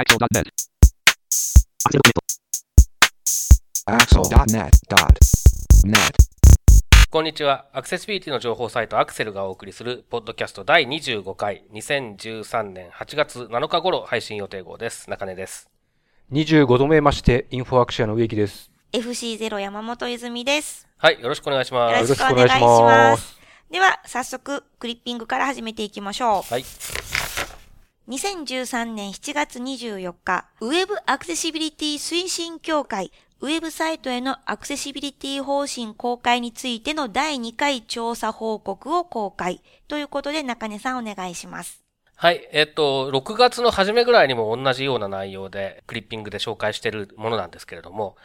[0.00, 0.48] Axel.net.
[3.84, 5.96] Axel.net.net.
[7.10, 7.66] こんにちは。
[7.74, 15.10] アクセシビリティの情報サイトアクセルがお送りするポッドキャスト第25回2013年8月7日頃配信予定号です。
[15.10, 15.68] 中根です。
[16.32, 18.70] 25度目まして、インフォアクシアの植木です。
[18.94, 20.88] FC0 山本泉です。
[20.96, 21.94] はい、よろしくお願いします。
[22.00, 22.80] よろしくお願いしま。
[22.86, 23.38] ます
[23.70, 26.42] では、早速、クリッピングから始めていきましょう。
[26.50, 26.64] はい。
[28.10, 39.62] 2013年7月24日、ウェブアクセシビリティ推進協会、ウェブサイトへのアクセシビリティ方針公開についての第2回調査報告を公開。
[39.86, 41.84] ということで、中根さんお願いします。
[42.16, 48.16] はい、えっと、6月の初めぐらいにも同じような内容で、クリッピングで紹介しているものなんですけれども、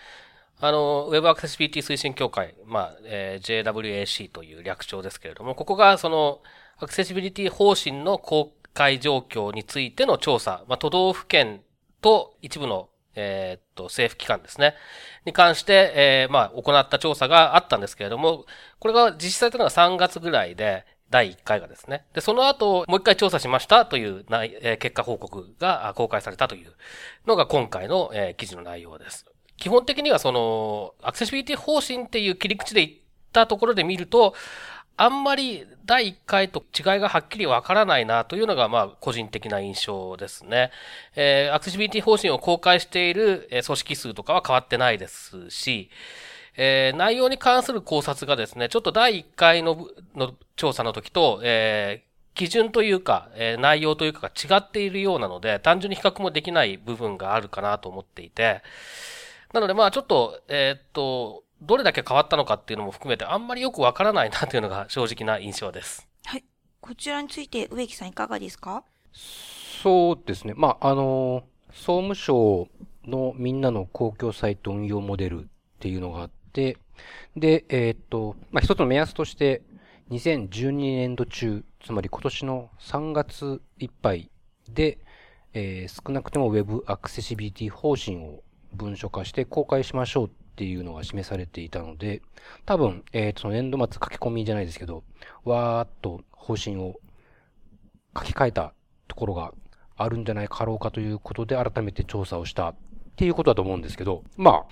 [0.59, 6.41] あの、Web アクセシビリティ推進協会、まあ、えー JWAC という略称ですけれども、ここがその、
[6.77, 11.61] アクセシビリティ方針の公開状況についての調査、まあ、都道府県
[12.01, 14.75] と一部の、えーっと、政府機関ですね、
[15.25, 18.45] に関して、えーまあ、行った調査があったんですけれども、
[18.79, 22.05] これが実施されたのが3月ぐらいで、第1回がですね。
[22.13, 26.73] で、その後、もう一回調査しましたという内、えー結果報告が公開されたという
[27.25, 29.25] のが今回の、えー記事の内容です。
[29.57, 32.99] 基本的にはその、アクセシビリティ方針っていう切り口で言っ
[33.31, 34.33] たところで見ると、
[34.97, 40.71] あんまり第1回と違いがはっきりわからないなというのが、まあ、個人的な印象ですね。
[41.15, 45.89] えーアクセシビリティ方針を公開している、組織数とかは変わってないですし、
[46.57, 58.61] えー内容に関する考察がですね、ちょっと第1回のの調査の時と、えー基準というか、えー内容というかが違っているようなので、単純に比較もできない部分があるかなと思っていて、
[59.53, 66.07] なのでまあちょっと、えーっと、どれだけ変わったのかっていうのも含めてあんまりよくわからないなというのが正直な印象です。
[66.25, 66.43] はい。
[66.81, 68.83] こちらについて植木さんいかがですか？
[69.81, 70.53] そうですね。
[70.55, 72.67] まあ、あの、総務省
[73.05, 75.47] のみんなの公共サイト運用モデルっ
[75.79, 76.77] ていうのがあって、
[77.35, 79.61] で、えーっと、まあ、一つの目安として、
[80.11, 84.29] 2012年度中、つまり今年の3月いっぱい
[84.69, 84.99] で、
[85.53, 92.21] えー少なくても Web アクセシビリティ方針を文書化して公開しましょうっっていうのが示されていたので、
[92.65, 95.03] 多分、えーと、その年度末書き込みじゃないですけど、
[95.43, 96.95] わーっと方針を
[98.17, 98.73] 書き換えた
[99.09, 99.53] ところが
[99.97, 102.75] あるんじゃないかろうかということで改めて調査をしたっ
[103.17, 104.65] ていうことだと思うんですけど、まあ、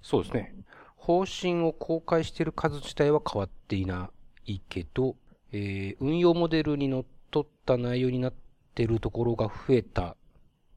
[0.00, 0.54] そうですね。
[0.96, 4.08] 方針を公開している数自体は変わっていな
[4.46, 5.16] いけど、
[5.52, 8.34] えー運用モデルにのっとった内容になっ
[8.74, 10.16] ているところが増えた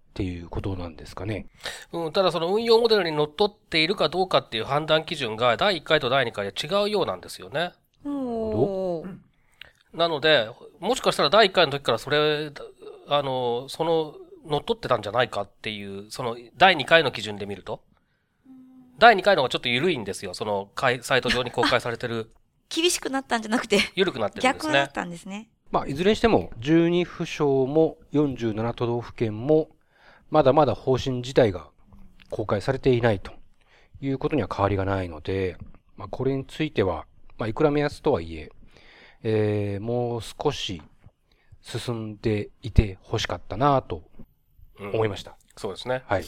[0.10, 1.46] っていうことなんですかね。
[1.94, 7.72] うん、ただその運用モデルにのっとっているかどうかっていう判断基準が第1回と第2回で違うようなんですよね。
[8.04, 9.18] おー。
[9.94, 10.50] なので、
[10.80, 12.52] もしかしたら第1回の時からそれ、
[13.08, 14.16] あの、その、
[14.46, 17.82] 乗っ取ってたんじゃないかっていう、その、第2回の基準で見ると。
[18.98, 20.34] 第2回の方がちょっと緩いんですよ。
[20.34, 22.32] その、かいサイト上に公開されてる、
[22.70, 24.72] 厳しくなったんじゃなくて、緩くなってるんですね。
[24.72, 25.50] 逆だったんですね。
[25.72, 29.70] まあ、いずれにしても、12府省も47都道府県も、
[30.30, 31.70] まだまだ方針自体が
[32.30, 33.32] 公開されていないと
[34.02, 35.58] いうことには変わりがないので、
[35.98, 37.06] まあ、これについては、
[37.38, 38.52] まあ、いくら目安とはいえ、
[39.24, 40.82] えーもう少し
[41.62, 44.04] 進んでいて欲しかったなと
[44.80, 45.36] うん思いました。
[45.58, 46.04] そうですね。
[46.08, 46.24] はい。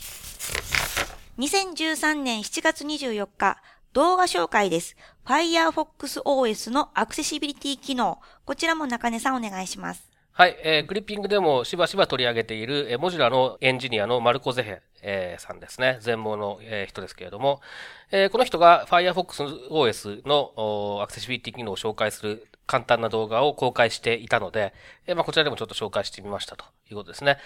[1.40, 3.62] 2013年7月24日、
[3.94, 4.98] 動画紹介です。
[5.26, 8.20] Firefox OS のアクセシビリティ機能。
[8.46, 10.11] こちらも中根さんお願いします。
[10.42, 16.00] はい、えー、クリッピングでもしばしば取り上げている、えー、モジュラのエンジニアのマルコ・ゼヘ、えーさんですね。
[16.02, 17.62] 全盲の、えー人ですけれども、
[18.10, 24.74] えーこの人が Firefox OS のアクセシビリティ機能を紹介する簡単な動画を公開していたので、
[25.06, 27.38] えーまあ、こちらでもちょっと紹介してみましたということですね。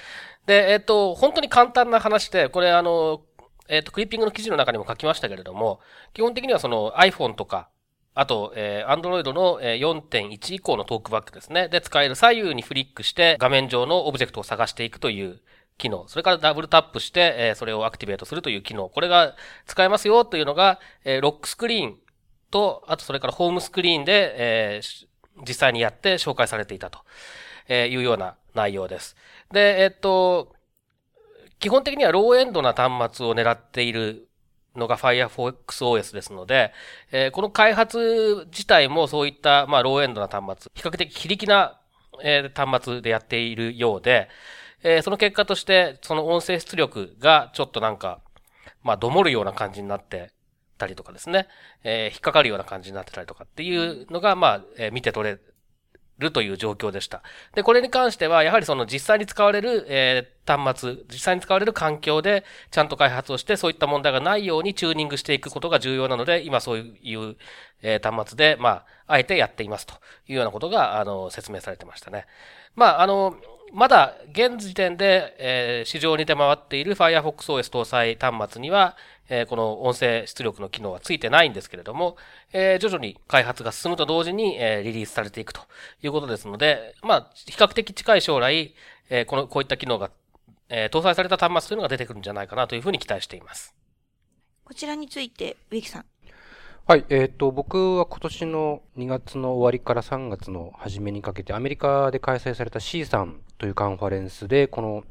[0.45, 3.23] で、えっ、と、本当に簡単な話で、これあの、
[3.67, 5.81] えっ、と、クリッピングの記事の中にも書きましたけれども、
[6.13, 7.67] 基本的にはその iPhone とか、
[8.15, 11.67] あと、えー、Android の4.1以降のトークバックですね。
[11.67, 15.41] で、使える左右にフリックして画面上のオブジェクトを探していくという
[15.77, 16.07] 機能。
[16.07, 18.89] それからダブルタップして、えーそれをアクティベートするという機能。
[18.89, 19.35] これが
[19.65, 21.97] 使えますよというのが、えーロックスクリーン
[22.51, 24.35] と、あとそれからホームスクリーンで、
[24.77, 25.07] えー
[25.45, 26.99] 実際にやって紹介されていたと
[27.67, 29.15] えーいうような内容です。
[29.51, 30.55] で、えっと、
[31.59, 34.29] 基本的にはローエンドな端末を狙っている
[34.75, 35.55] のが Firefox
[35.85, 36.71] OS ですので、
[37.11, 41.79] えーこの開発自体もそういった、まあ、ローエンドな端末、比較的非力な、
[42.23, 44.29] えー端末でやっているようで、
[44.83, 48.19] えーその結果として、その音声出力がちょっとなんか、
[48.83, 50.31] まあ、どもるような感じになって
[50.77, 51.47] たりとかですね、
[51.83, 55.39] えー引っかかるような感じになってたりとかっていうのが、まあ、えー見て取れ
[56.17, 57.21] るという状況でした。
[57.53, 67.35] で、これに関しては、やはりその実際に使われる、えー、端末、実際に使われる環境でちゃんと開発をして、そういった問題がないようにチューニングしていくことが重要なので、今そういう、
[67.81, 69.95] えー、端末で、まあ、あえてやっていますと
[70.27, 72.25] いうようなことが、あの、説明されてましたね。
[72.75, 73.35] まあ、あの、
[73.73, 78.95] まだ現時点で、えー、市場に出回っている Firefox OS 搭載端末には、
[79.27, 82.15] えー、この音声出力の機能はついてないんですけれども、
[82.53, 85.61] えー、徐々に開発が進むと同時に、えー、リリースされていくと
[86.03, 88.73] いうことですので、まあ、比較的近い将来、
[89.09, 90.11] えー、この、こういった機能が、
[90.69, 93.75] えー、搭載された端末というのが出てくるんじゃないかなというふうに期待しています。
[94.63, 96.05] こちらについて、植木さん。
[96.87, 105.03] はい、えっ、ー、と、僕は今年の2月の終わりから3月の初めにかけて、アメリカで開催された C さんというカンファレンスで、この、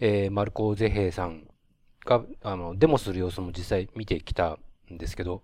[0.00, 1.46] えー、マルコ・ゼヘイさん
[2.04, 4.58] が、あの、デモする様子も実際見てきた
[4.92, 5.42] んですけど、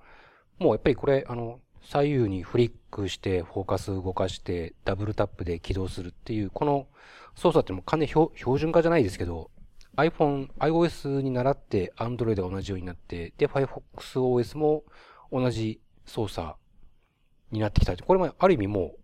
[0.58, 6.88] もうやっぱりこれ、あの、左右にフリックして、フォーカス動かして、ダブルタップで起動するっていう、この
[7.34, 9.50] 操作ってもう完全標準化じゃないですけど、
[9.96, 13.80] iPhone、iOS に倣って Android が同じようになって、で、Firefox
[14.20, 14.84] OS も
[15.32, 16.54] 同じ操作
[17.50, 17.96] になってきた。
[17.96, 18.98] これもある意味もう、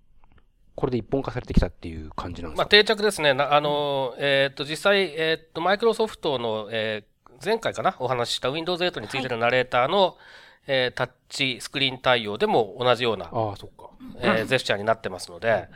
[0.75, 2.63] これで一本化されてきたっていう感じなんですか？
[2.63, 3.31] まあ定着ですね。
[3.31, 7.97] あの、えっ、と、実際、えっ、と、マイクロソフトの、えー、前回かな？
[7.99, 10.15] お話しした Windows 8についてのナレーターの、はい、
[10.69, 13.91] えー、タッチスクリーン対応でも同じような、ああ、そっか。
[14.21, 15.69] えー、 ジェスチャーになってますので、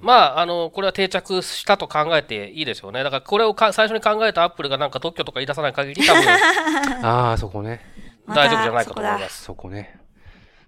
[0.00, 3.02] まあ、あの、これは定着したと考えていいでしょうね。
[3.04, 6.22] だからこれをか最初に考えたアップルがなんか特許とか言い出さない限り多分、
[7.02, 7.80] ああ、そこね。
[8.28, 9.42] 大丈夫じゃないかと思います。
[9.42, 10.00] そこね。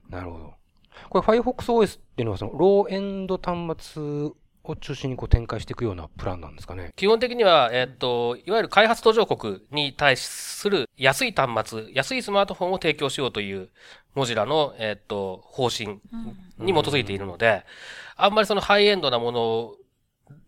[0.08, 0.54] なるほど。
[1.08, 4.30] これ Firefox OS っていうのはそのローエンド端末
[4.64, 6.92] を中心にこう展開していくようなプランなんですかね。
[6.96, 13.68] 基本的には、えっと、いわゆる開発途上国に対する安い端末、安いスマートフォンを提供しようという
[14.14, 16.00] モジュラの、えっと、方針
[16.58, 17.64] に基づいているので、
[18.16, 19.74] あんまりそのハイエンドなもの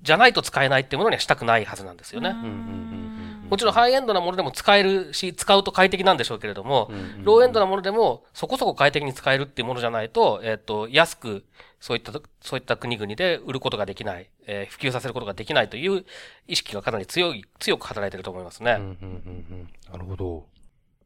[0.02, 2.30] じゃないと使えないっていうものにはしたくないはずなんですよね。
[2.30, 3.05] うんうんうん
[3.50, 6.90] もちろんハイエンドなものでも使えるし、使うと快適なんでしょうけれども、
[7.22, 11.44] ローエンドなものでもそこそこ快適に使えるっていうものじゃないと、えっ、ー、と、安く、
[11.80, 16.04] そういった、そういった国々で売ることができない、えー、普及させることができないという
[16.48, 18.72] 意識がかなり強い、強く働いていると思いますね。
[18.72, 19.08] うんうんうんう
[19.54, 20.46] ん、なるほど。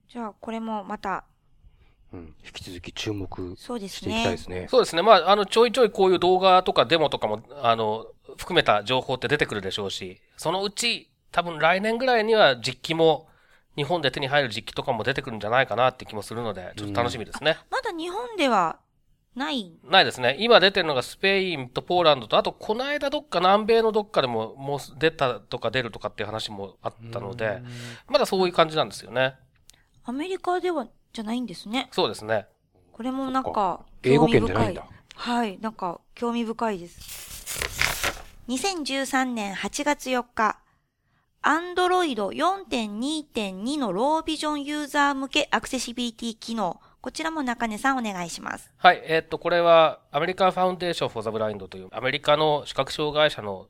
[0.09, 1.25] じゃあ、これもまた、
[2.13, 4.67] うん、引き続き注目していきたいですね。
[4.69, 5.03] そうですね。
[5.03, 8.07] まあ、あの、ちょいちょいこういう動画とかデモとかも、あの、
[8.37, 13.29] 含めた情報って出てくるでしょうし、そのうち、多分来年ぐらいには実機も、
[13.77, 17.57] 日本で手に入る実機とかも出てくるんじゃないかなって気もするので、ちょっと楽しみですね。
[17.71, 18.79] まだ日本では
[19.35, 19.73] ない？
[19.85, 20.37] ないですね。
[20.41, 27.63] 今出てるのがスペインとポーランドと、あとこの間どっか南米のどっかでももう出たとか出るとかっていう話もあったので、
[28.09, 29.37] まだそういう感じなんですよね。
[30.05, 31.89] アメリカではじゃないんですね。
[31.93, 32.47] そうですね。
[32.93, 34.85] これもなんか、英語圏じゃないんだ。
[35.15, 38.43] はい、なんか興味深いです。
[38.49, 40.59] 2013年8月4日、
[41.43, 46.79] Android 4.2.2のロービジョンユーザー向けアクセシビリティ機能。
[47.01, 48.71] こちらも中根さんお願いします。
[48.77, 49.01] はい。
[49.05, 53.69] えー、っと、これはアメリカンファウンデーションフォーザブラインドというアメリカの視覚障害者の、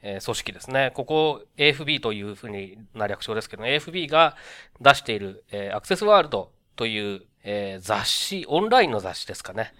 [0.00, 0.90] えー、組織ですね。
[0.94, 4.36] ここ AFB というふうにな略称ですけど、AFB が
[4.80, 9.74] 出している、えー、アクセスワールドという、えー、雑誌、オンラインの雑誌ですかね。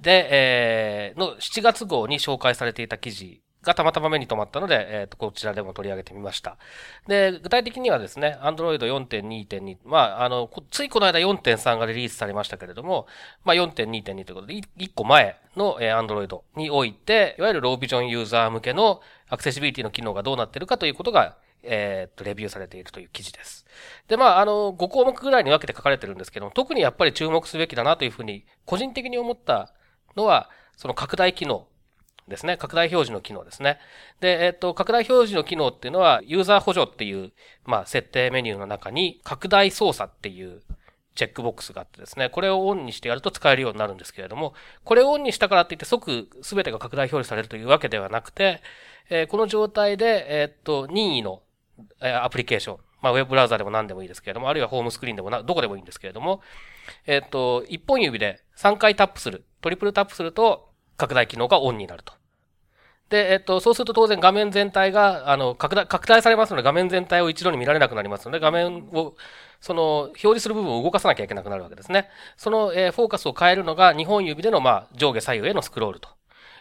[0.00, 6.56] で、えー、の7月号に紹介されていた記事がたまたま目に留まったので、えっ、ー、と、こちらでも取り上げてみました。
[7.06, 13.06] で、具体的にはですね、Android 4.2.2、まあ、あの、ついこの間4.3がリリースされましたけれども、
[13.44, 23.64] まあ、4.2.2ということで、1個前の、え、Android において、いわゆるロービジョンユーザー向けのアクセシビリティの機能がどうなってるかということが、えっ、ー、と、レビューされているという記事です。
[24.08, 29.72] で、まあ、あの、5項目ぐらいに分けて書かれてるんですけども、特にやっぱり注目すべきだなというふうに、個人的に思った
[30.16, 31.68] のは、その拡大機能
[32.28, 32.56] ですね。
[32.56, 33.78] 拡大表示の機能ですね。
[34.20, 37.32] で、えっ、と、拡大表示の機能っていうのは、ユーザー補助っていう、
[37.64, 40.62] まあ、設定メニューの中に、拡大操作っていう
[41.14, 48.62] チェックボックスがあってですね、これをオンにしてやると使えるようになるんですけれども、これをオンにしたからって言って即全てが拡大表示されるというわけではなくて、
[49.10, 51.42] えー、この状態で、えっ、と、任意の、
[52.00, 56.40] えー、アプリケーション、まあ、ウェブブラウザでも何でもいいですけれども、あるいはホームスクリーンでもな、どこでもいいんですけれども、
[57.06, 62.12] えっ、と、一本指で3回タップする、トリプルタップすると、拡大機能がオンになると。
[63.12, 69.14] で、えっと、そうすると当然画面全体が、あの、拡大、拡大されますので画面全体を一度に見られなくなりますので、画面を、
[69.60, 72.08] その、表示する部分を動かさなきゃいけなくなるわけですね。
[72.38, 76.08] その、えー、フォーカスを変えるのが2本指での、まあ、上下左右へのスクロールと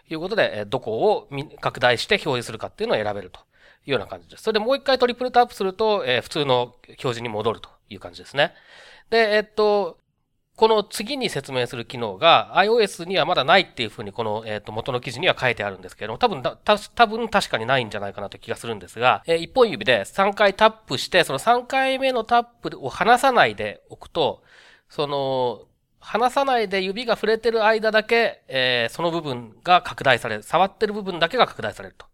[0.10, 1.30] いうことで、えー、どこを
[1.62, 3.40] 拡大して表示するかっていうのを選べると
[3.86, 4.44] いうような感じです。
[4.44, 8.54] それでもう一回トリプルタップすると、えー、普通の表示に戻るという感じですね。
[9.10, 9.98] で、えっと、
[10.56, 24.44] この次に説明する機能が iOS にはまだないっていうふうにこの、元の記事には書いてあるんですけれども、多分た、多分確かにないんじゃないかなという気がするんですが、え、一本指で3回タップして、その3回目のタップを離さないでおくと、
[24.88, 25.62] その、
[26.00, 30.44] 離さないで指が触れてる間だけ、え、その部分が拡大される。
[30.44, 32.06] 触ってる部分だけが拡大されると。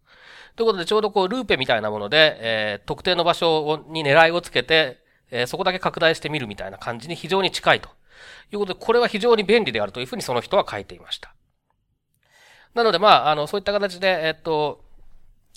[0.55, 4.99] ということで、ちょうどこう、ルーペみたいなもので、え、特定の場所に狙いをつけて、
[5.31, 7.89] え、そこだけ拡大してみるみたいな感じに非常に近いと
[8.51, 11.33] いうことで、これは非常に便利であるというふうにその人は書いていました。
[12.73, 14.83] なので、まあ、あの、そういった形で、えっと、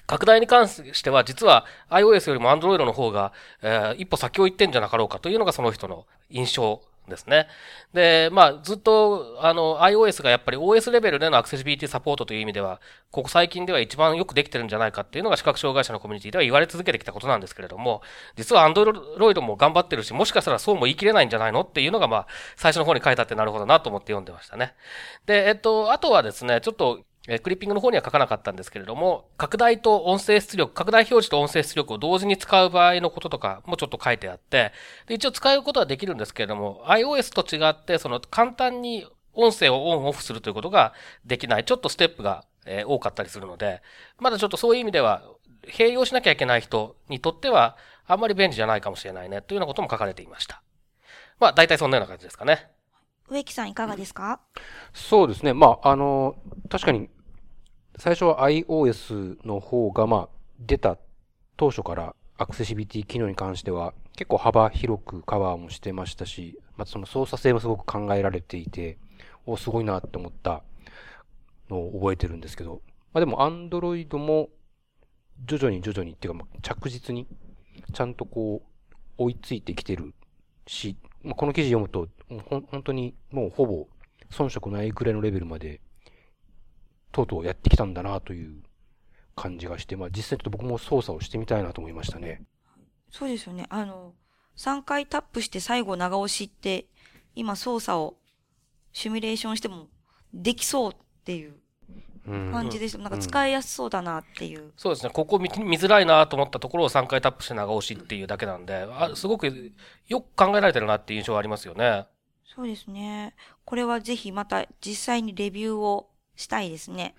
[0.07, 7.47] 拡大に関しては、実は iOS よりも Android の方が、えー、一歩先を行ってんじゃなかろうかというのがその人の印象ですね。
[7.93, 18.01] で、まあ、ずっと、あの、iOS がやっぱり OS レベルでのアクセシビリティサポートという意味では、ここ最近では一番よくできてるんじゃないかっていうのが視覚障害者のコミュニティでは言われ続けてきたことなんですけれども、
[18.37, 22.27] 実は Android も頑張ってるし、もしかしたらそうも言い切れないんじゃないのっていうのが、まあ、
[22.57, 24.75] 最初の方に書いてあってなるほどなと思って読んでましたね。
[25.27, 34.73] で、えっと、あとはですね、ちょっとえクリッピングの方には書かなかったんですけれども、拡大と音声出力、拡大表示と音声出力を同時に使う場合のこととかもちょっと書いてあって、
[35.07, 40.93] で一応使うことはできるんですけれども、iOS と違って、その簡単に音声をオンオフするということが
[41.25, 43.81] できない、ちょっとステップが、え多かったりするので、
[44.19, 45.23] まだちょっとそういう意味では、
[45.67, 50.63] 併用しなきゃいけない人にとっては、あんまり便利じゃないかもしれないね、というようなことも書かれていました。
[51.39, 52.71] まあ、大体そんなような感じですかね。
[53.29, 54.41] 植木さんいかがですか？
[54.93, 55.55] そうですね。
[55.55, 56.35] まあ、あの、
[56.69, 57.09] 確かに
[58.01, 60.29] 最初は iOS の方が、まあ、
[60.59, 60.97] 出た
[61.59, 68.97] 当初からアクセシビリティ機能に関しては結構幅広くカバーもしてましたし、またその操作性もすごく考えられていて、
[69.45, 70.63] お、すごいなって思った
[71.69, 72.81] のを覚えてるんですけど、
[73.13, 74.49] まあでも Android も
[75.45, 77.27] 徐々に徐々にっていうか、ま、着実に
[77.93, 80.15] ちゃんとこう追いついてきてる
[80.67, 82.09] し、ま、この記事読むと、
[82.49, 83.87] 本当にもうほぼ
[84.31, 85.83] 遜色ないくらいのレベルまで
[87.13, 88.63] とうとうやってきたんだなという
[89.37, 92.43] 感じがして、まあ実際ちょっと僕も操作をしてみたいなと思いましたね。
[93.11, 93.67] そうですよね。
[93.71, 94.15] あの、
[94.57, 96.87] 3回タップして最後長押しって、
[97.35, 98.17] 今操作を
[98.93, 99.89] シミュレーションしても
[100.35, 101.55] できそうっていう
[102.27, 102.99] 感じでした。
[102.99, 104.63] なんか使いやすそうだなっていう。
[104.63, 105.11] うん、そうですね。
[105.13, 109.73] ここ見見づらいなと思ったところを3回タップして長押しっていうだけなんで、あすごく
[110.09, 112.07] よく考えられてるなっていう印象がありますよね。
[112.45, 113.35] そうですね。
[113.65, 116.10] これはぜひまた実際にレビューを
[116.41, 117.15] したいですね。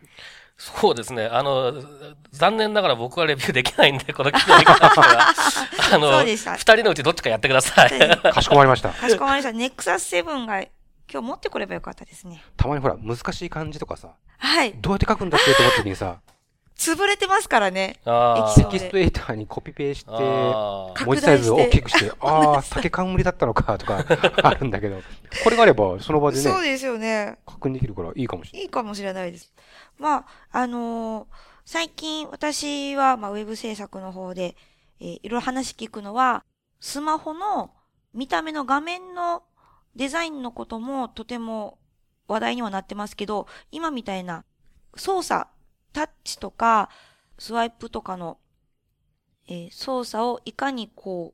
[0.57, 1.25] そうですね。
[1.25, 1.73] あの、
[2.31, 5.33] 残念ながら僕はレビューできないんで、この企業に関しては。
[5.93, 8.19] あの、二人のうちどっちかやってください。
[8.31, 8.89] かしこまりました。
[8.89, 9.57] かしこまりました。
[9.57, 10.61] ネクサス7が
[11.11, 12.43] 今日持ってこればよかったですね。
[12.57, 14.09] たまにほら、難しい漢字とかさ。
[14.37, 14.73] はい。
[14.73, 16.19] どうやって書くんだっけと思ってにさ。
[16.81, 17.99] 潰れてますからね。
[18.55, 24.03] テキストエイターにコピペして、文字サイズを大きくして、ああ、 酒冠だったのかとか
[24.41, 24.99] あるんだけど、
[25.43, 27.37] これがあればその場でね、そうですよね。
[27.45, 28.63] 確認できるからいいかもしれない。
[28.63, 29.53] いいかもしれないです。
[29.99, 31.27] まあ、あのー、
[31.65, 34.55] 最近私は、まあ、ウェブ制作の方で、
[34.99, 36.43] えー、いろいろ話聞くのは、
[36.79, 37.69] スマホの
[38.15, 39.43] 見た目の画面の
[39.95, 41.77] デザインのこともとても
[42.27, 44.45] 話題にはなってますけど、今みたいな
[44.95, 45.47] 操作
[45.93, 46.89] タッチとか、
[47.37, 48.37] スワイプとかの、
[49.47, 51.33] えー、操作をいかにこ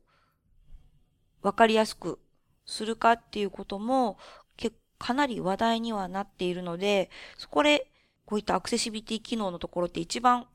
[1.42, 2.18] う、わかりやすく
[2.66, 4.18] するかっていうことも、
[4.56, 7.90] けかなり話題にはなっているので、そこで、
[8.24, 10.46] こういったアクセシビリティ機能のところって一番、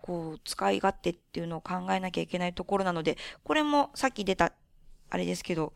[0.00, 4.52] こう、使い勝手っていうのを考えなきゃいけないところなので、これもさっき出た、
[5.10, 5.72] あれですけど、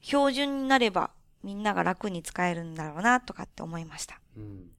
[0.00, 1.10] 標準になれば
[1.42, 4.20] みんなが楽に使えるんだろうなとかって思いました。
[4.36, 4.75] うん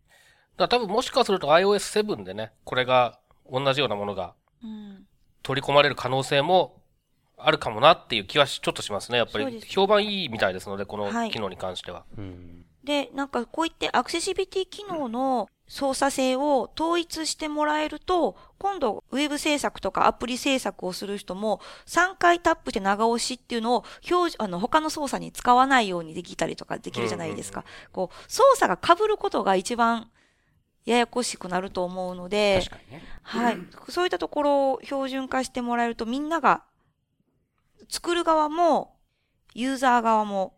[0.58, 4.34] だ多分もしかすると iOS7 でね、これが同じようなものが
[5.44, 6.82] 取り込まれる可能性も
[7.38, 9.20] あるかもなっていう気はちょっとしますね。
[9.20, 12.00] やっぱり評判いいみたいですので、この機能に関しては。
[12.00, 27.66] はい、で、なんかこういってアクセシビリティ機能の操作性を統一してもらえると、今度ウェブ制作とかアプリ制作をする人も3回タップして長押しっていうのを表あの他の操作に使わないようにできたりとかできるじゃないですか。
[27.92, 30.10] こう操作が被ることが一番
[30.88, 33.58] ややこしくなると思うので、ね、はい。
[33.90, 36.64] そういったところを標準化してもらえるとみんなが
[37.90, 38.96] 作る側も
[39.54, 40.58] ユーザー側も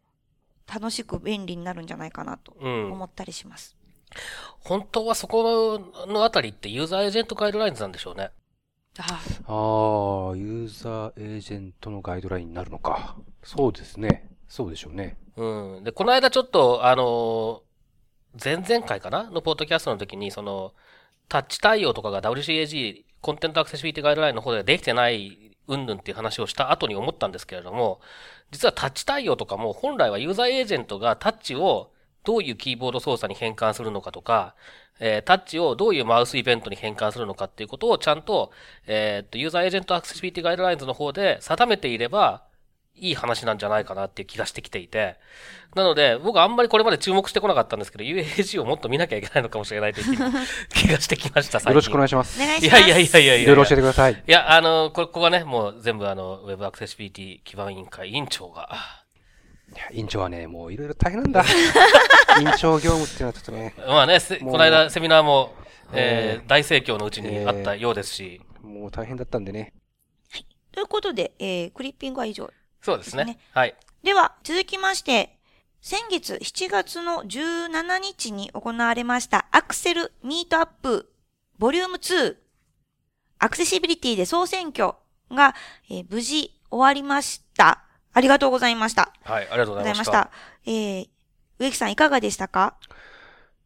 [0.72, 3.76] 楽しく便利になるんじゃないかなと思ったりします。
[4.12, 4.20] うん、
[4.60, 8.30] 本当はそこのあたりってユーザーエージェントガイドラインズなんでしょうね。
[9.00, 13.18] ああ、ユーザーエージェントのガイドラインになるのか。
[13.44, 14.30] そうですね。
[14.48, 15.18] そうでしょうね。
[15.38, 15.84] うん。
[15.84, 17.64] で、この間ちょっと、あの
[18.42, 19.30] 前々回かな？
[19.30, 20.74] のポッドキャストの時に、その、
[21.28, 28.02] タッチ対応とかが WCAG、コンテンツアクセシビリティガイドラインの方ではできてないうんぬんっていう話をした後に思ったんですけれども、
[28.52, 31.92] 実はタッチ対応とかも本来はユーザーエージェントがタッチを
[32.24, 34.56] どういうキーボード操作に変換するのかとか、
[35.00, 38.52] えー、タッチをどういうマウスイベントに変換するのかっていうことをちゃんと、
[38.88, 42.44] え、っと、 User Agent Accessibility Guidelines の方で定めていれば、
[43.02, 45.18] いい話なんじゃないかなっていう気がしてきていて、
[45.76, 50.18] なので、僕あんまりこれまで注目してこなかったんですけど、UAG をもっと見なきゃいけないのかもしれないという
[50.74, 52.42] 気がしてきました、よろしくお願いします。
[52.42, 53.36] いやいやいやいやいや。
[53.36, 54.14] いろいろ教えてください。
[54.14, 58.70] いや、あの、これ、ここはね、もう全部あの、Web アクセシビリティ基盤委員会委員長が、
[59.76, 61.44] いや、委員長はね、もういろいろ大変なんだ。
[62.40, 63.74] 委員長業務っていうのはちょっとね。
[63.78, 65.54] まあね、この間セミナーも、
[65.94, 69.74] えー、大盛況のうちにあったようですし、えー、もう大変だったんでね。
[70.32, 70.46] はい。
[70.72, 73.40] ということで、えー、クリッピングは以上、ね、そうですね。
[73.54, 73.76] はい。
[74.04, 75.38] では、続きまして、
[75.82, 81.10] 先月7月の17日に行われましたアクセルミートアップ
[81.58, 82.36] ボリューム2
[83.40, 84.94] アクセシビリティで総選挙
[85.32, 85.56] が、
[85.90, 87.86] えー、無事終わりました。
[88.12, 89.14] ありがとうございました。
[89.24, 90.32] はい、ありがとうございました。
[90.66, 91.10] えー、
[91.60, 92.76] 植木さんいかがでしたか？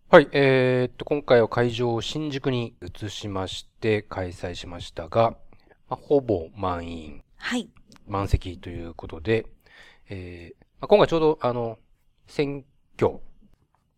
[0.09, 5.31] はい、えー、っと、今回は会場を新宿に移しまして開催しましたが、
[5.89, 7.23] まあ、ほぼ満員。
[7.37, 7.69] はい。
[8.13, 9.47] 満席ということで、
[10.09, 11.79] えー、まあ、今回ちょうど、あの、
[12.27, 12.63] 選
[12.95, 13.19] 挙。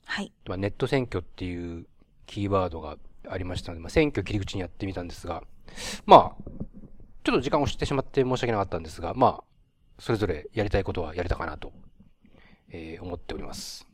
[0.06, 0.32] はい。
[0.48, 1.86] まあ、ネット選挙っていう
[2.26, 5.44] キーワードがありましたので、まあ、選挙切り口にやってみたんですが、
[6.06, 6.44] まあ、
[7.24, 9.44] ちょっと時間を知ってしまって申し訳なかったんですが、まあ、
[10.00, 11.74] それぞれやりたいことはやれたかなと、
[12.70, 13.86] えー、思っております。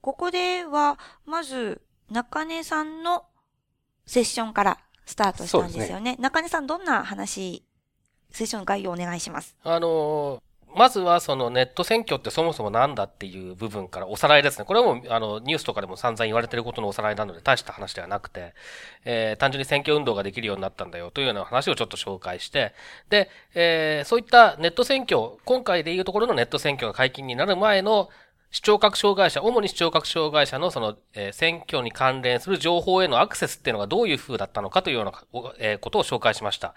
[0.00, 3.26] ここでは、まず、中根さんの
[4.06, 6.12] セッションからスタートしたんですよね。
[6.12, 7.64] ね中根さん、どんな話、
[8.30, 9.56] セッション概要をお願いします。
[9.64, 10.42] あの
[10.74, 14.64] まずはそのネット選挙ってそもそもなんだっていう部分からおさらいですね。
[14.64, 18.54] これはもうあのニュースとかでも散々言われてることのおさらいなので大した話ではなくて、
[19.04, 22.72] えー、単純に選挙運動ができるようになったんだよというような話をちょっと紹介して、
[23.08, 28.08] で、えー、そういったネット選挙、今回でいうところのネット選挙が解禁になる前の
[28.52, 36.74] 視聴覚障害者、主に視聴覚障害者のその、え、選挙に関連する情報へのアクセスっていうのがどういう風だったのかというような、え、ことを紹介しました。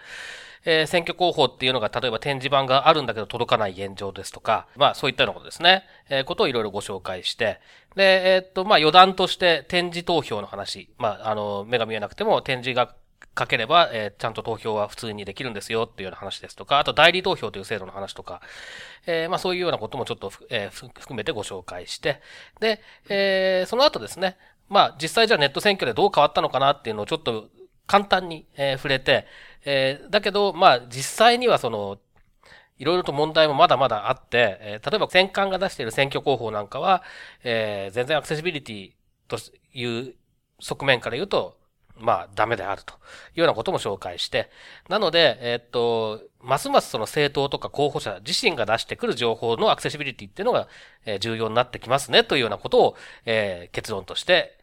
[0.65, 5.84] えー、選挙広報っていうのが、例えば展示板があるんだけど届かない現状ですとか、まあそういったようなことですね。
[6.10, 7.60] えー、ことをいろいろご紹介して、
[7.95, 12.95] で、えー、っと、まあ余談として展示投票の話、まああの、目が見えなくても展示が
[13.36, 18.41] かければ、えー、ちゃんと投票は普通にできるんですよっていうような話ですとか、あと代理投票という制度の話とか、
[19.06, 22.21] えー、まあそういうようなこともちょっと、えー、含めてご紹介して、
[22.60, 24.38] で、えー、その後ですね、
[24.69, 27.49] まあ実際じゃあネット選挙でどう変わったのかなっていうのをちょっと
[27.87, 29.25] 簡単に、えー、触れて、
[29.65, 31.97] えー、だけど、まあ実際にはその、
[32.77, 37.03] いろいろと問題もまだまだあって、えー、例えば戦艦が出している選挙広報なんかは、
[37.43, 38.91] えー、全然アクセシビリティ
[39.27, 39.37] と
[39.73, 40.15] いう
[40.59, 41.57] 側面から言うと、
[41.97, 42.95] まあ、ダメであると
[43.35, 44.49] いうようなことも紹介して、
[44.89, 50.67] なので、えっと、ますますその政党とか候補者自身が出してくる情報のアクセシビリティっていうのが、
[51.05, 54.57] え、重要になってきますねというようなことを、え、結論として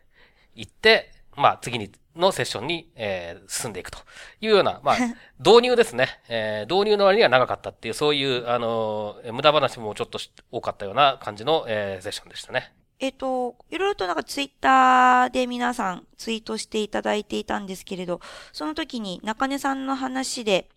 [0.57, 3.99] 言って、まあ、次に、のセッションに、えー、進んでいくと
[4.41, 4.97] いうような、まあ、
[5.39, 6.21] 導入ですね。
[6.29, 10.19] えー、導入の割には長かったっていう、そういう、あのー、無駄話もちょっと
[10.51, 12.73] 多かったような感じの、えー、セッションでしたね。
[12.99, 18.21] えっ、と、いろいろとなんかツイッターで皆さんツイートしていただいていたんですけれど、
[18.53, 20.69] その時に中根さんの話で、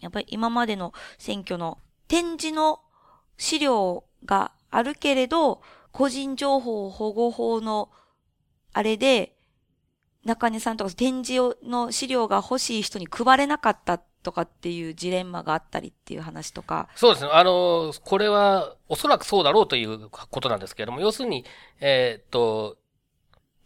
[0.00, 2.80] やっぱり今までの選挙の展示の
[3.36, 7.90] 資料があるけれど、個人情報保護法の
[8.72, 9.33] あれで、
[10.24, 16.88] 中根さんとか展示の資料が欲しい人に配れなかったとかっていうジレンマがあったりっていう話とか。
[16.96, 17.30] そうですね。
[17.32, 21.44] あの、これはおそらくそうだろうということなんですけれども、要するに、
[21.80, 22.78] えー、っと、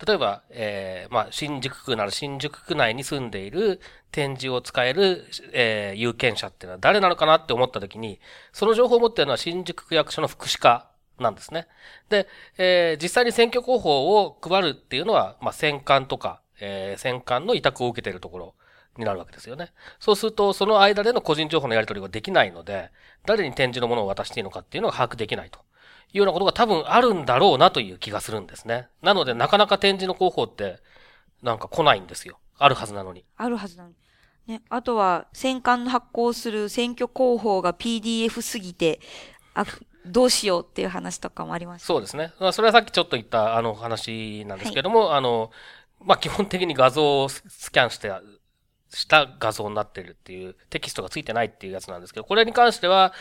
[0.07, 3.81] 例えば、えー、まあ、新宿区なら新宿区内に住んでいる
[4.13, 8.21] 展示を使える、えー、有権者っていうのは誰なのかなって思ったときに、
[8.53, 11.67] その情報を持っているのは新宿区役所の福祉課なんですね。
[12.09, 18.55] で、えー、実際に選挙広報を配るっていうのは、まあ、選管とか、えー、選管の委託を受けているところ
[18.97, 19.73] になるわけですよね。
[20.01, 22.91] そうすると、その間での個人情報のやり取りができないので、
[23.27, 25.61] 誰に展示のものを渡していいのかっていうのが把握できないと
[26.13, 28.89] いうようなことが多分あるんだろうなという気がするんですね。
[29.03, 30.81] なので、なかなか展示の広報って、
[31.43, 32.39] なんか来ないんですよ。
[32.59, 33.25] あるはずなのに。
[33.37, 33.95] あるはずなのに。
[34.47, 39.01] ね、あとは、戦艦の発行する選挙広報が PDF すぎて、
[39.55, 39.65] あ、
[40.07, 41.87] どうしようっていう話とかもありました。
[41.87, 42.33] そうですね。
[42.53, 45.51] それはさっきちょっと言ったあの話なんですけども、はい、あの、
[46.05, 48.13] まあ、基本的に画像をスキャンして
[48.91, 53.13] した画像になってるっていうテキストがついてないっていうやつなんですけど、これに関しては、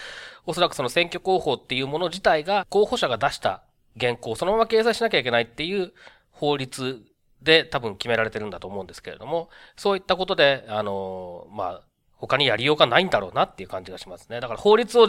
[0.45, 3.63] おそらくその選挙広報っていうもの自体が候補者が出した
[3.99, 5.93] 原稿をそのまま掲載しなきゃいけないっていう
[6.31, 7.03] 法律
[7.41, 11.81] で多分決められてるんだと思うんですけれども、そういったことで、あの、まあ、
[12.19, 14.39] 他にやりようがないんだろうなっていう感じがしますね。
[14.39, 15.07] だから法律を、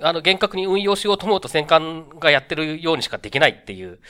[0.00, 4.00] あの、厳格に運用しようと思うと戦艦がやってるようにしかできないっていう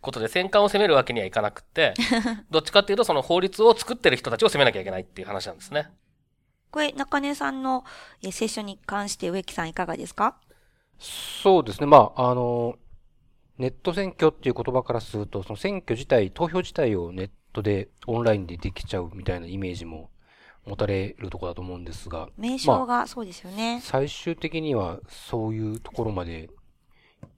[0.00, 1.94] ことで、戦艦を攻めるわけにはいかなくて、
[2.50, 5.90] どっちかっていうとその法律を作ってる人たちを攻めなきゃいけないっていう話なんですね。
[6.70, 7.84] これ、中根さんの
[8.22, 10.36] セッションに関して植木さんいかがですか？
[10.98, 11.86] そうですね。
[11.86, 12.76] まあ、あの、
[13.58, 20.10] ネット選挙っていう言葉からすると、その選挙自体、投票自体をネットでオンラインでできちゃうみたいなイメージも
[20.66, 22.28] 持たれるところだと思うんですが。
[22.36, 26.50] 名称がそうですよね、まあ、最終的にはそういうところまで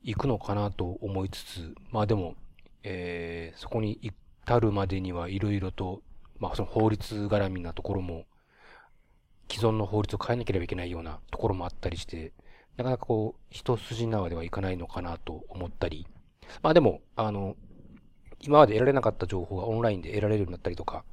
[0.03, 2.35] 行くのかなと思いつつ、まあでも、
[2.83, 6.03] えー、そこに至るまでにはいろいろと、
[6.39, 8.27] まあその法律絡みなところも、
[9.51, 12.33] 既存の法律を変えなければいけないようなところもあったりして、
[12.77, 16.07] なかなかこう、一筋縄ではいかないのかなと思ったり、
[16.63, 17.57] まあでも、あの、
[18.41, 21.05] 今まで得られなかった情報がオンラインで得られるようになったりとか、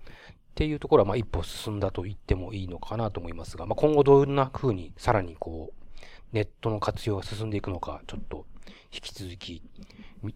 [0.52, 8.46] っていうところは、まあ、一歩進んだと言ってもいいのかなと思いますが、まあ、今後どんな風にさらにこう、ネットの活用が進んでいくのか、ちょっと
[8.94, 9.62] 引き続き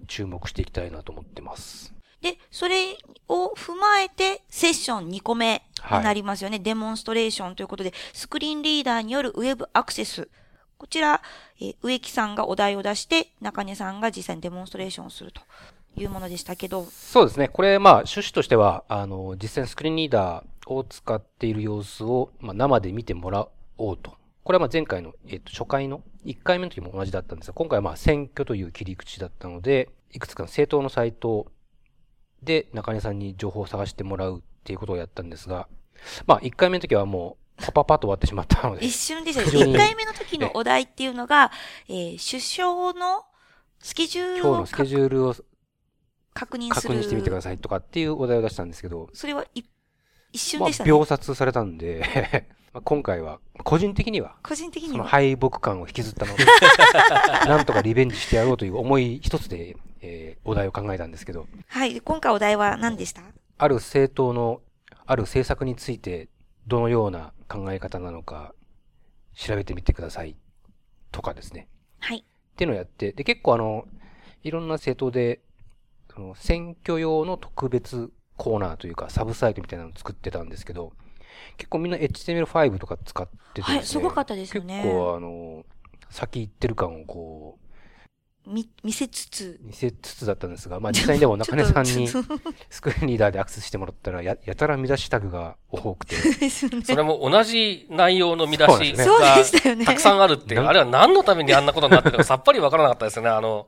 [0.08, 1.94] 注目していきたいなと思ってます。
[2.22, 2.98] で、それ
[3.28, 6.58] を踏まえて、セッション2個目になりますよね。
[6.58, 10.30] はい、デモンストレーションということで、スクリーンリーダーによるウェブアクセス。
[10.78, 11.22] こちら、
[11.60, 15.42] えー、植木さんがお題を出して、中根さんが実際にデモンストレーションをすると。
[15.98, 16.86] いうものでしたけど。
[16.86, 17.48] そうですね。
[17.48, 24.16] これ、まあ、趣旨としては、あの、実際にスクリーンリーダーを使っている様子を、まあ、生で見てもらおうと。
[24.46, 31.48] これはまあ前回の、えっと、初回の1回目の時も同じだったんですが、今回はまあ選挙という切り口だったので、いくつかの政党のサイト
[32.44, 35.68] で中根さんに情報を探してもらうっていうことをやったんですが、
[36.28, 38.86] まあ1回目の時はもう、パパパッと終わってしまったので。
[38.86, 39.48] 一瞬でしたね。
[39.48, 41.52] 1回目の時のお題っていうのが、
[41.90, 43.24] えー、首相の
[43.80, 44.48] スケジュールを。
[44.50, 45.36] 今日のスケジュールを
[46.36, 46.90] 確認する。
[46.90, 49.10] 確認してみてくださいとかっていうお題を出したんですけど。
[49.14, 49.66] それは一
[50.36, 50.92] 瞬でしたね。
[50.92, 52.04] まあ、秒殺されたんで
[52.84, 56.46] 今回は、個人的には、個人的には、その敗北感を引きずったので、
[57.48, 61.48] なんとかリベンジしてやろうという思い一つで、えー、お題を考えたんですけど。
[61.68, 63.22] はい、今回お題は何でした？
[63.58, 64.62] ある政党の、
[65.06, 66.28] ある政策について、
[66.68, 68.54] どのような考え方なのか、
[69.36, 70.36] 調べてみてください。
[71.14, 71.70] とかですね。
[72.00, 72.18] はい。
[72.18, 72.24] っ
[72.58, 73.88] ていうのをやって、で、結構あの、
[74.44, 75.40] いろんな政党で、
[76.16, 80.94] その選挙用の特別コーナーというか、サブサイトみたいなのを作ってたんですけど、
[81.58, 83.78] 結構みんな HTML5 とか使っててですね。
[83.78, 84.82] はい、すごかったですよね。
[84.84, 85.66] 結構あの、
[86.10, 87.58] 先行ってる感をこ
[88.46, 89.60] う、見、見せつつ。
[89.64, 96.16] 見せつつだったんですが、まあ実際にでも中根さんにスクリーンリーダーでアクセスしてもらったら、や、やたら見出しタグが多くて。
[96.50, 99.06] それも同じ内容の見出しが
[99.86, 103.68] たくさんあるっていう、あれは何のためにあんなことになってるかさっぱりわからなかったですよね、あの、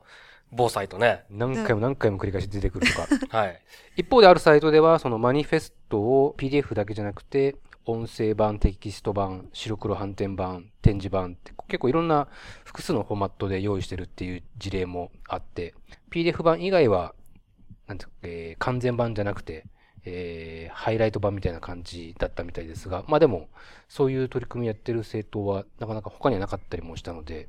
[0.50, 1.24] 某サイトね。
[1.30, 3.06] 何回も何回も繰り返し出てくるとか。
[3.38, 3.60] はい。
[3.96, 12.28] 一方であるサイトでは、そのマニフェストを PDF だけじゃなくて、音声版、テキスト版、白黒反転版、展示版って結構いろんな
[12.64, 15.74] 複数のフォーマットで用意してるっていう事例もあって、
[16.10, 17.14] PDF 版以外は、
[17.86, 19.64] なんてえー、完全版じゃなくて、
[20.04, 23.48] えー、ハイライト版みたいな感じだったみたいですが、まあでも、
[23.88, 27.48] そういう取り組みやってる政党はなかなか他にはなかったりもしたので、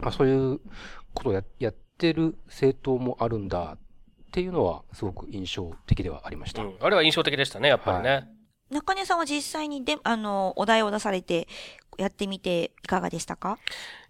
[0.00, 0.60] まあそういう
[1.14, 3.78] ことをややってる政党もあるんだっ
[4.30, 6.62] ていうのはすごく印象的ではありました。
[6.62, 8.10] うん、あれは印象的でしたね、やっぱりね。
[8.10, 8.28] はい
[8.70, 11.46] 中根さんは実際にで、あの、お題を出されて、
[11.98, 13.58] やってみていかがでしたか？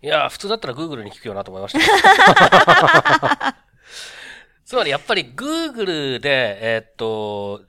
[0.01, 3.57] いや、普通だったら Google に聞くよなと思いました。
[4.65, 7.63] つまりやっぱり Google で、えー、っと、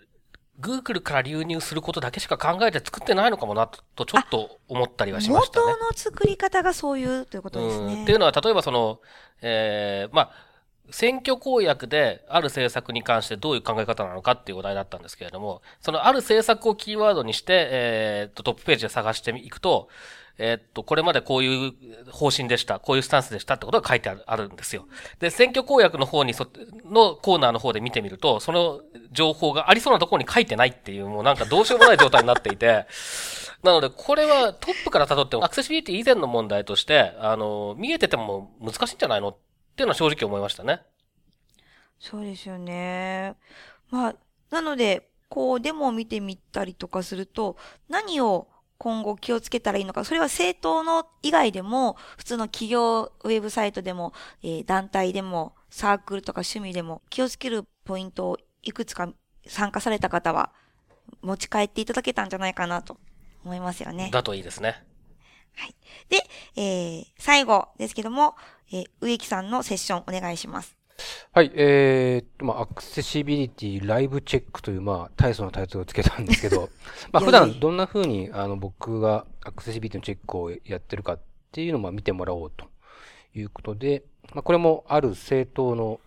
[0.59, 5.65] Google から流入することだけしか考えて作ってないのかもなと、ちょっと思ったりはしましたね。
[5.65, 8.03] 元の作り方がそういうということですね。
[8.03, 8.99] っていうのは、例えばその、
[9.41, 10.31] えー、まあ、
[10.89, 19.89] 選挙公約である政策に関してどういう考え方なのかっていうお題だったんですけれども、そのある政策をキーワードにして、えー、トップページで探していくと、
[20.37, 21.73] え、っと、これまでこういう
[22.11, 24.85] 方針でした、こういうスタンスでしたってことが書いてあるあるんですよ。
[25.19, 26.45] で、選挙公約の方にそ、
[26.85, 32.85] のコーナーの方で見てみると、その情報がありそうなところに書いてないっていう、もうなんかどうしようもない状態になっていて、
[33.63, 39.35] なので、これはトップから辿っても、アクセシビリティ以前の問題として、あの、見えてても難しいんじゃないの
[39.75, 40.83] っていうのは正直思いましたね。
[41.99, 43.35] そうですよね。
[43.91, 44.15] まあ、
[44.49, 47.57] なので、こう、デモを見てみたりとかすると、
[47.89, 59.11] 何を今後気をつけたらいいのか、それは政党の以外でも、普通の企業ウェブサイトでも、えー、団体でも、サークルとか趣味でも、気をつけるポイントをいくつか
[59.45, 60.53] 参加された方は、
[61.21, 62.97] 持ち帰っていただけたんじゃないかなと
[63.43, 64.09] 思いますよね。
[64.09, 64.85] だといいですね。
[65.57, 65.75] はい。
[66.09, 66.23] で、
[66.55, 68.35] えー、最後ですけども、
[68.71, 70.77] えー、植木さんのセッションお願いします。
[71.33, 76.69] はい、えーっと、まあ、アクセシビリティライブチェックという、まあ、大層なタイトルをつけたんですけど、
[77.11, 81.19] まあ、普段どんな風に、あの、僕がアクセシビリティのチェックをやってるかっ
[81.51, 82.67] ていうのを、まあ、見てもらおうと
[83.33, 85.99] いうことで、まあ、これもある政党の、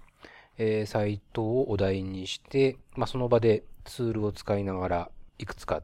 [0.56, 5.82] えーサイトをお題にして、まあ、その場でツールを使いながら、いくつか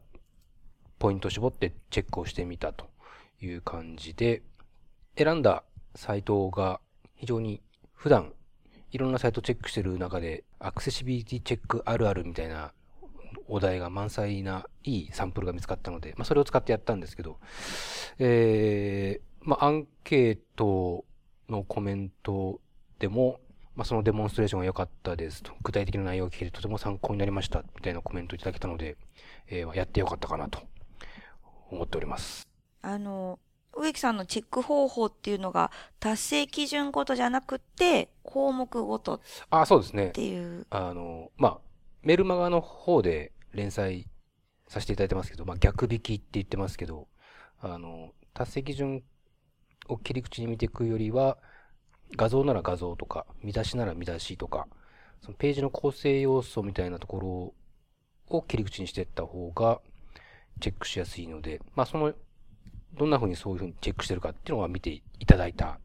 [0.99, 2.87] ポイントを絞ってチェックをしてみたと
[3.41, 4.41] いう感じで、
[5.17, 5.63] 選んだ
[5.95, 6.79] サイトが
[7.15, 7.61] 非常に
[7.93, 8.33] 普段
[8.91, 12.71] いろんなサイトチェックしてる中で、アクセシビリティチェックあるあるみたいな
[13.47, 17.37] お題が満載ないいサンプルが見つかったので、まあそれを使ってやったんですけど、
[18.19, 21.03] えー、まあアンケート
[21.49, 22.61] のコメント
[22.99, 23.41] でも、
[23.75, 28.95] まあそのデモンストレーションが良かったですと、具体的な内容を聞けてとても参考になりましたみたいなコメントをいただけたので、
[29.47, 30.59] えーやってよかったかなと
[31.69, 32.47] 思っております。
[32.81, 33.39] あの、
[33.75, 40.09] 植木さんのチェック方法っていうのが達成基準ごとじゃなくて項目ごとっあ、そうですね。
[40.09, 40.65] ていう。
[40.69, 41.57] あの、まあ、
[42.03, 44.07] メルマガの方で連載
[44.67, 47.07] させていただいてますけど、まあ、逆引きって言ってますけど、
[47.59, 49.03] あの、達成基準
[49.87, 51.37] を切り口に見ていくよりは、
[52.15, 54.67] 画像なら画像とか、見出しなら見出しとか、
[55.21, 57.53] そのページの構成要素みたいなとこ
[58.29, 59.81] ろを切り口にしていった方が、
[60.61, 62.13] チェックしやすいので、まあ、その、
[62.97, 65.79] どんな風にそういう風にチェックしてるかっていうのは見ていただいた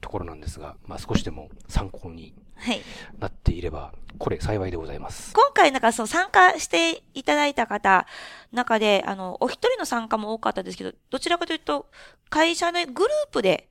[0.00, 2.82] ところなんですが、まあ、少しでも参考にはい。
[3.18, 5.32] なっていれば、これ幸いでございます。
[5.32, 8.06] 今回なんかその参加していただいた方、
[8.52, 11.86] 中で、あの、お一人の参加も多かったですけど、どちらかというと、
[12.28, 13.70] 会社のグループで、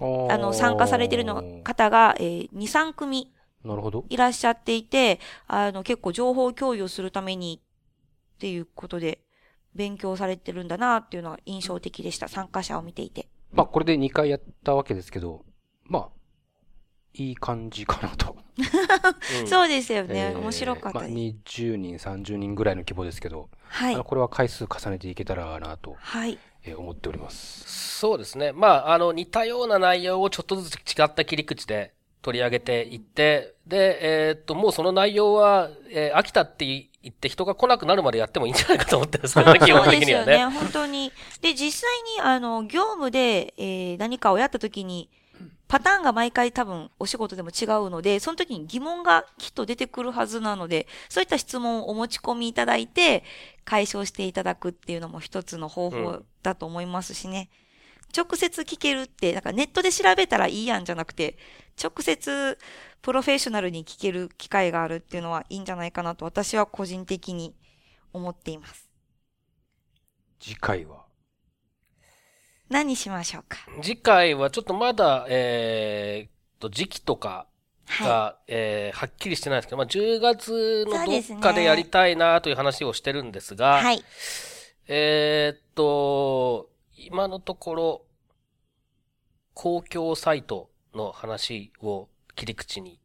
[0.00, 3.30] ああの、参加されているの方が、えー2、3組
[3.64, 4.04] なるほど。
[4.08, 7.60] いらっしゃっていて、あの、結構情報共有するために
[8.36, 9.18] っていうことで、
[9.76, 12.28] 勉強されてるんだなっていうのが印象的でした。
[12.28, 13.28] 参加者を見ていて。
[13.52, 15.44] まあ、これで2回やったわけですけど、
[15.84, 16.08] まあ、
[17.14, 18.36] いい感じかなと。
[19.40, 20.32] うんそうですよね。
[20.32, 21.14] えー面白かったまあ、です。
[21.14, 23.96] 20人、30人ぐらいの規模ですけど、はい。
[23.96, 26.38] これは回数重ねていけたらなと、はい。
[26.64, 27.98] えー思っております。
[27.98, 28.52] そうですね。
[28.52, 36.64] まあ、あの、似たような内容をちょっとずつ違った切り口で取り上げていって、で、えーっと、もうその内容は、えー飽きたって
[37.06, 40.26] 言って人が来なくなるまでやってもいいんじゃないかと思ってるんですけどね、基そう本ですよね。
[40.26, 40.58] 的にはね。
[40.58, 41.12] 本当に。
[41.40, 45.08] で、実際に、あの、業務で、えー何かをやったときに、
[45.68, 53.22] パターンが毎回多分お仕事でも違うので、その時に疑問がきっと出てくるはずなので、そういった質問をお持ち込みいただいて、
[53.64, 57.50] 解消していただくっていうのも一つの方法だと思いますしね。
[58.14, 61.36] 直接聞けるって、なんかネットで調べたらいいやんじゃなくて、
[61.82, 62.58] 直接
[63.02, 67.54] プロフェッショナルに聞ける機会があるっていうのはいいんじゃないかなと私は個人的に
[68.12, 68.88] 思っています。
[70.40, 71.04] 次回は、
[72.68, 73.58] 何しましょうか？
[73.82, 77.46] 次回はちょっとまだ、えーっと、時期とか
[78.00, 83.56] が、はえーはっきりしてないですけど、まあ、10月のどっかでやりたいなという話をしてるんですい。
[83.56, 84.02] が、はい。
[84.88, 88.06] えーっと、今のところ、
[89.52, 93.00] 公共サイトの話を切り口に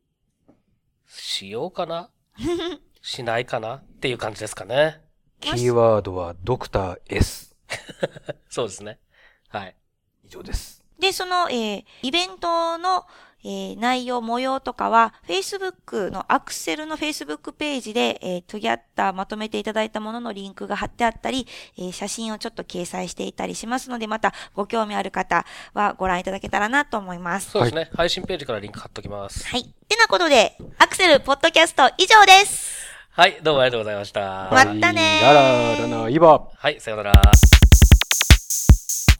[1.07, 2.09] しようかな？
[3.01, 3.75] しないかな？
[3.75, 5.01] っていう感じですかね。
[5.41, 7.55] キーワードはドクター S。
[8.49, 8.99] そうですね。
[9.49, 9.75] はい。
[10.23, 10.80] 以上です。
[11.01, 13.05] で、その、えーイベントの、
[13.43, 27.49] えー内容、模様とかは、Facebook のアクセルの Facebook ページで、えー、トギャッターまとめていただいたもののリンクが貼ってあったり、えー写真をちょっと掲載していたりしますので、またご興味ある方はご覧いただけたらなと思います。
[27.49, 27.89] そうですね。
[27.95, 29.47] 配信ページからリンク貼っときます。
[29.47, 29.63] はい。
[29.89, 32.79] てなことで、アクセルポッドキャスト以上です。
[33.13, 34.49] はい、どうもありがとうございました。
[34.51, 37.60] またねーラララナイバはい、さようなら。